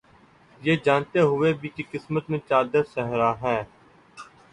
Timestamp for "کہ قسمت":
1.69-2.29